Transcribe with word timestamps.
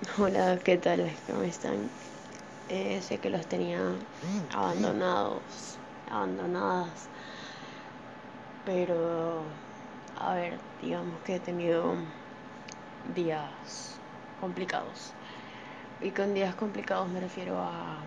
Hola, 0.18 0.58
¿qué 0.64 0.76
tal? 0.78 1.10
¿Cómo 1.26 1.42
están? 1.42 1.90
Eh, 2.68 3.00
sé 3.02 3.18
que 3.20 3.30
los 3.30 3.46
tenía 3.46 3.98
abandonados, 4.52 5.78
abandonadas, 6.06 7.08
pero 8.64 9.52
a 10.16 10.34
ver, 10.34 10.60
digamos 10.80 11.20
que 11.22 11.36
he 11.36 11.40
tenido 11.40 11.96
días 13.04 14.00
complicados. 14.40 15.14
Y 16.00 16.12
con 16.12 16.34
días 16.34 16.54
complicados 16.54 17.10
me 17.10 17.20
refiero 17.20 17.58
a 17.60 18.06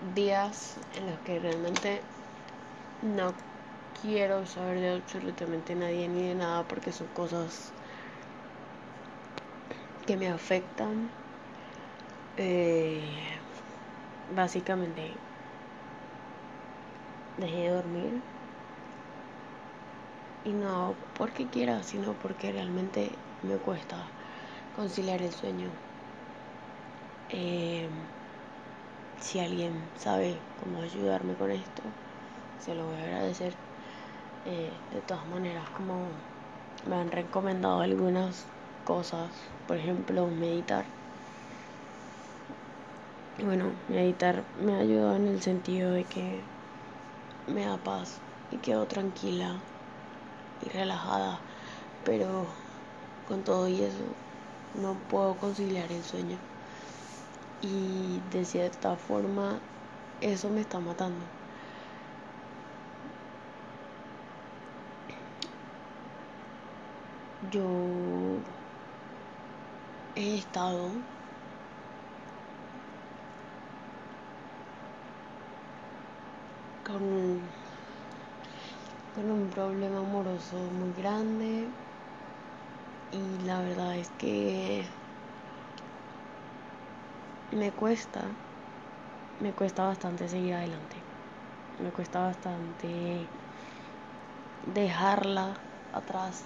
días 0.00 0.78
en 0.92 1.06
los 1.10 1.20
que 1.20 1.38
realmente 1.40 2.02
no 3.02 3.34
quiero 4.00 4.46
saber 4.46 4.80
de 4.80 4.90
absolutamente 4.90 5.74
nadie 5.74 6.08
ni 6.08 6.28
de 6.28 6.34
nada 6.34 6.66
porque 6.68 6.92
son 6.92 7.08
cosas 7.08 7.72
que 10.06 10.16
me 10.16 10.28
afectan. 10.28 11.10
Eh, 12.36 13.16
básicamente 14.34 15.16
dejé 17.36 17.62
de 17.62 17.68
dormir. 17.68 18.22
Y 20.44 20.52
no 20.52 20.94
porque 21.14 21.46
quiera, 21.48 21.82
sino 21.82 22.14
porque 22.14 22.52
realmente 22.52 23.12
me 23.42 23.56
cuesta 23.56 24.06
conciliar 24.76 25.22
el 25.22 25.32
sueño. 25.32 25.70
Eh, 27.30 27.88
si 29.20 29.38
alguien 29.40 29.90
sabe 29.96 30.42
cómo 30.60 30.82
ayudarme 30.82 31.34
con 31.34 31.50
esto, 31.50 31.82
se 32.58 32.74
lo 32.74 32.86
voy 32.86 32.96
a 32.96 33.04
agradecer. 33.04 33.56
Eh, 34.44 34.78
de 34.90 35.00
todas 35.00 35.26
maneras, 35.26 35.70
como 35.70 36.10
me 36.86 36.96
han 36.96 37.10
recomendado 37.10 37.80
algunas 37.80 38.46
cosas, 38.84 39.32
por 39.66 39.76
ejemplo, 39.78 40.26
meditar. 40.28 40.84
Bueno, 43.42 43.72
meditar 43.88 44.44
me 44.60 44.74
ha 44.74 44.78
ayudado 44.78 45.16
en 45.16 45.26
el 45.26 45.42
sentido 45.42 45.90
de 45.90 46.04
que 46.04 46.40
me 47.48 47.64
da 47.64 47.76
paz 47.78 48.20
y 48.50 48.58
quedo 48.58 48.86
tranquila 48.86 49.60
y 50.64 50.68
relajada, 50.68 51.40
pero 52.04 52.46
con 53.26 53.42
todo 53.42 53.68
y 53.68 53.82
eso 53.82 54.04
no 54.74 54.94
puedo 55.08 55.36
conciliar 55.36 55.90
el 55.90 56.02
sueño. 56.04 56.38
Y 57.60 58.20
de 58.30 58.44
cierta 58.44 58.96
forma 58.96 59.58
eso 60.20 60.50
me 60.50 60.60
está 60.60 60.78
matando. 60.80 61.24
Yo 67.50 68.40
he 70.16 70.36
estado 70.38 70.92
con, 76.84 77.50
con 79.14 79.30
un 79.30 79.50
problema 79.50 79.98
amoroso 79.98 80.56
muy 80.70 80.92
grande 80.92 81.68
y 83.10 83.38
la 83.40 83.60
verdad 83.60 83.96
es 83.96 84.10
que 84.10 84.86
me 87.50 87.72
cuesta, 87.72 88.22
me 89.40 89.52
cuesta 89.52 89.84
bastante 89.84 90.28
seguir 90.28 90.54
adelante, 90.54 91.02
me 91.78 91.90
cuesta 91.90 92.20
bastante 92.20 93.28
dejarla 94.66 95.54
atrás, 95.92 96.44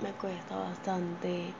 me 0.00 0.12
cuesta 0.14 0.56
bastante 0.56 1.54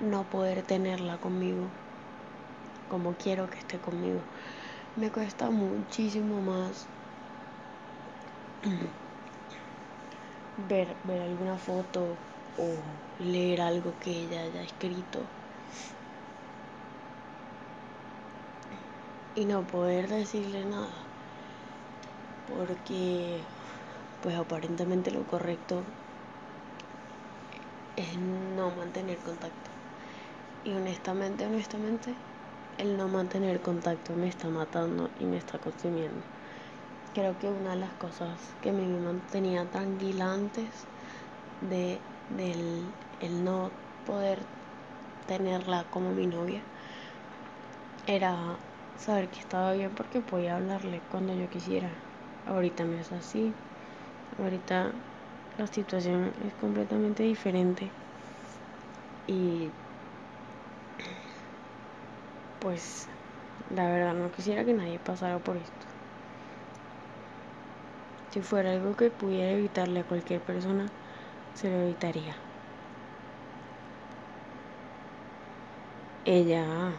no 0.00 0.24
poder 0.24 0.62
tenerla 0.62 1.18
conmigo 1.18 1.68
como 2.88 3.14
quiero 3.14 3.48
que 3.48 3.58
esté 3.58 3.78
conmigo. 3.78 4.20
Me 4.96 5.10
cuesta 5.10 5.50
muchísimo 5.50 6.40
más 6.40 6.86
ver, 10.68 10.96
ver 11.04 11.22
alguna 11.22 11.56
foto 11.58 12.16
o 12.56 12.82
leer 13.18 13.60
algo 13.60 13.94
que 14.00 14.10
ella 14.10 14.42
haya 14.42 14.62
escrito 14.62 15.20
y 19.36 19.44
no 19.44 19.64
poder 19.64 20.08
decirle 20.08 20.64
nada 20.64 20.90
porque 22.48 23.44
pues 24.20 24.36
aparentemente 24.36 25.12
lo 25.12 25.24
correcto 25.24 25.84
es 27.94 28.16
no 28.16 28.70
mantener 28.70 29.18
contacto 29.18 29.77
y 30.64 30.72
honestamente, 30.72 31.46
honestamente, 31.46 32.14
el 32.78 32.96
no 32.96 33.08
mantener 33.08 33.60
contacto 33.60 34.14
me 34.14 34.28
está 34.28 34.48
matando 34.48 35.10
y 35.18 35.24
me 35.24 35.36
está 35.38 35.58
consumiendo. 35.58 36.22
Creo 37.14 37.38
que 37.38 37.48
una 37.48 37.70
de 37.70 37.80
las 37.80 37.92
cosas 37.94 38.38
que 38.60 38.72
me 38.72 38.86
mantenía 38.98 39.64
tranquila 39.70 40.32
antes 40.32 40.86
de 41.60 42.00
del 42.28 42.92
el 43.20 43.44
no 43.44 43.70
poder 44.04 44.38
tenerla 45.26 45.84
como 45.90 46.12
mi 46.12 46.26
novia 46.26 46.62
era 48.06 48.58
saber 48.96 49.28
que 49.28 49.40
estaba 49.40 49.72
bien 49.72 49.90
porque 49.94 50.20
podía 50.20 50.56
hablarle 50.56 51.00
cuando 51.10 51.34
yo 51.34 51.48
quisiera. 51.50 51.90
Ahorita 52.46 52.84
no 52.84 52.94
es 52.98 53.12
así. 53.12 53.52
Ahorita 54.38 54.92
la 55.58 55.66
situación 55.66 56.32
es 56.46 56.52
completamente 56.54 57.22
diferente. 57.22 57.90
Y 59.26 59.70
pues 62.58 63.10
la 63.70 63.88
verdad 63.90 64.14
no 64.14 64.30
quisiera 64.32 64.64
que 64.64 64.74
nadie 64.74 65.00
pasara 65.00 65.38
por 65.40 65.56
esto. 65.56 65.86
Si 68.30 68.40
fuera 68.40 68.72
algo 68.72 68.96
que 68.96 69.10
pudiera 69.10 69.50
evitarle 69.50 70.00
a 70.00 70.06
cualquier 70.06 70.42
persona, 70.42 70.94
se 71.52 71.70
lo 71.70 71.76
evitaría. 71.82 72.36
Ella 76.24 76.92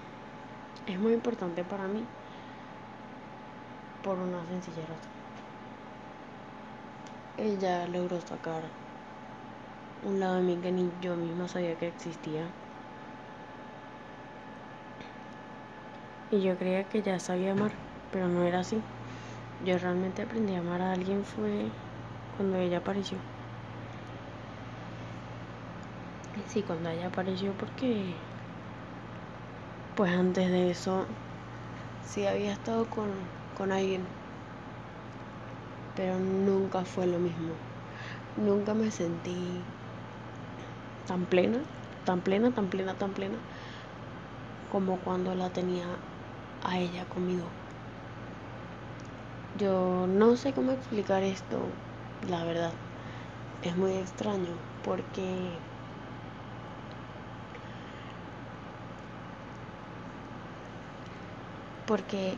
es 0.85 0.99
muy 0.99 1.13
importante 1.13 1.63
para 1.65 1.87
mí 1.87 2.09
por 4.01 4.19
una 4.19 4.45
sencilla 4.45 4.85
razón. 4.85 5.13
Ella 7.37 7.87
logró 7.87 8.21
sacar 8.21 8.75
un 10.01 10.19
lado 10.19 10.35
de 10.35 10.41
mí 10.41 10.59
que 10.61 10.71
ni 10.73 10.97
yo 10.99 11.15
misma 11.15 11.47
sabía 11.47 11.77
que 11.77 11.87
existía. 11.87 12.53
Y 16.31 16.41
yo 16.41 16.57
creía 16.57 16.85
que 16.85 17.01
ya 17.01 17.19
sabía 17.19 17.51
amar, 17.51 17.73
pero 18.09 18.29
no 18.29 18.43
era 18.43 18.59
así. 18.61 18.81
Yo 19.59 19.77
realmente 19.77 20.21
aprendí 20.23 20.55
a 20.55 20.59
amar 20.59 20.81
a 20.81 20.93
alguien 20.93 21.25
fue 21.25 21.71
cuando 22.37 22.57
ella 22.57 22.79
apareció. 22.79 23.19
Sí, 26.47 26.63
cuando 26.63 26.89
ella 26.89 27.07
apareció 27.07 27.53
porque 27.55 28.15
pues 29.95 30.11
antes 30.11 30.49
de 30.49 30.71
eso 30.71 31.05
sí 32.01 32.25
había 32.25 32.53
estado 32.53 32.85
con, 32.85 33.29
con 33.53 33.71
alguien, 33.71 34.07
pero 35.95 36.19
nunca 36.19 36.83
fue 36.85 37.05
lo 37.07 37.19
mismo. 37.19 37.55
Nunca 38.35 38.73
me 38.73 38.91
sentí 38.91 39.65
tan 41.05 41.25
plena, 41.25 41.63
tan 42.03 42.21
plena, 42.21 42.51
tan 42.53 42.69
plena, 42.69 42.93
tan 42.95 43.13
plena 43.13 43.39
como 44.69 45.01
cuando 45.01 45.35
la 45.35 45.49
tenía 45.49 45.99
a 46.61 46.79
ella 46.79 47.05
conmigo. 47.05 47.51
Yo 49.53 50.07
no 50.07 50.37
sé 50.37 50.53
cómo 50.53 50.71
explicar 50.71 51.23
esto, 51.23 51.73
la 52.21 52.43
verdad. 52.45 52.73
Es 53.61 53.75
muy 53.77 53.97
extraño 53.97 54.57
porque 54.83 55.59
porque 61.85 62.37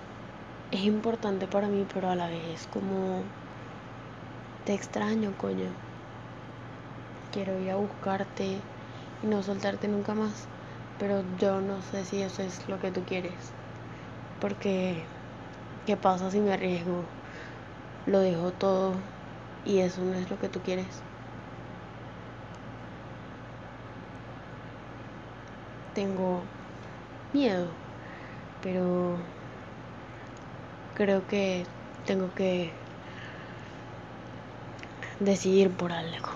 es 0.71 0.81
importante 0.81 1.47
para 1.47 1.67
mí, 1.69 1.85
pero 1.93 2.09
a 2.09 2.15
la 2.15 2.27
vez 2.27 2.61
es 2.61 2.67
como 2.67 3.25
te 4.65 4.73
extraño, 4.73 5.35
coño. 5.37 5.75
Quiero 7.31 7.57
ir 7.57 7.71
a 7.71 7.77
buscarte 7.77 8.61
y 9.23 9.25
no 9.27 9.41
soltarte 9.41 9.87
nunca 9.87 10.13
más, 10.13 10.47
pero 10.99 11.23
yo 11.37 11.59
no 11.61 11.81
sé 11.81 12.05
si 12.05 12.21
eso 12.21 12.43
es 12.43 12.67
lo 12.67 12.79
que 12.79 12.91
tú 12.91 13.03
quieres. 13.05 13.53
Porque, 14.41 15.07
¿qué 15.85 15.97
pasa 15.97 16.31
si 16.31 16.41
me 16.41 16.53
arriesgo? 16.53 17.09
Lo 18.05 18.19
dejo 18.21 18.53
todo 18.53 19.01
y 19.63 19.79
eso 19.79 20.03
no 20.03 20.15
es 20.15 20.29
lo 20.29 20.39
que 20.39 20.49
tú 20.49 20.61
quieres. 20.63 21.03
Tengo 25.93 26.47
miedo, 27.33 27.75
pero 28.61 29.19
creo 30.93 31.25
que 31.27 31.67
tengo 32.05 32.33
que 32.33 32.73
decidir 35.19 35.71
por 35.77 35.91
algo. 35.93 36.29